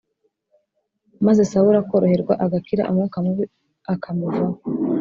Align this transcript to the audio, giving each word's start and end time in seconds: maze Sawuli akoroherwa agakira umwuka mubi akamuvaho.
maze 1.25 1.41
Sawuli 1.51 1.77
akoroherwa 1.83 2.33
agakira 2.45 2.87
umwuka 2.91 3.17
mubi 3.25 3.43
akamuvaho. 3.93 4.55